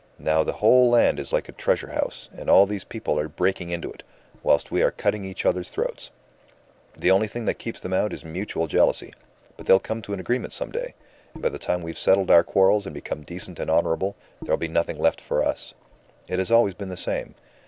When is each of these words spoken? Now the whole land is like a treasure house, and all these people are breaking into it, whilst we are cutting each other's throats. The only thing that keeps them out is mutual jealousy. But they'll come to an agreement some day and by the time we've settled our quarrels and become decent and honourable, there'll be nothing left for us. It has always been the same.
Now 0.17 0.43
the 0.43 0.53
whole 0.53 0.89
land 0.89 1.19
is 1.19 1.31
like 1.31 1.47
a 1.47 1.51
treasure 1.51 1.89
house, 1.91 2.27
and 2.35 2.49
all 2.49 2.65
these 2.65 2.83
people 2.83 3.19
are 3.19 3.27
breaking 3.29 3.69
into 3.69 3.87
it, 3.87 4.01
whilst 4.41 4.71
we 4.71 4.81
are 4.81 4.89
cutting 4.89 5.23
each 5.25 5.45
other's 5.45 5.69
throats. 5.69 6.09
The 6.97 7.11
only 7.11 7.27
thing 7.27 7.45
that 7.45 7.59
keeps 7.59 7.79
them 7.79 7.93
out 7.93 8.11
is 8.11 8.25
mutual 8.25 8.65
jealousy. 8.65 9.13
But 9.57 9.67
they'll 9.67 9.79
come 9.79 10.01
to 10.01 10.13
an 10.13 10.19
agreement 10.19 10.53
some 10.53 10.71
day 10.71 10.95
and 11.35 11.43
by 11.43 11.49
the 11.49 11.59
time 11.59 11.83
we've 11.83 11.99
settled 11.99 12.31
our 12.31 12.43
quarrels 12.43 12.87
and 12.87 12.95
become 12.95 13.21
decent 13.21 13.59
and 13.59 13.69
honourable, 13.69 14.15
there'll 14.41 14.57
be 14.57 14.67
nothing 14.67 14.97
left 14.97 15.21
for 15.21 15.43
us. 15.45 15.75
It 16.27 16.39
has 16.39 16.49
always 16.49 16.73
been 16.73 16.89
the 16.89 16.97
same. 16.97 17.35